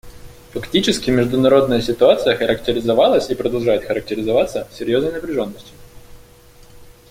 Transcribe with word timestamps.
Фактически, 0.53 1.11
международная 1.11 1.79
ситуация 1.79 2.35
характеризовалась 2.35 3.29
и 3.29 3.35
продолжает 3.35 3.85
характеризоваться 3.85 4.67
серьезной 4.73 5.11
напряженностью. 5.11 5.75